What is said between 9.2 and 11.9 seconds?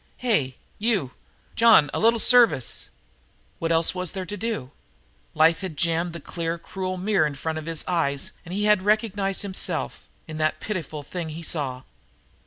himself in that pitiful thing he saw.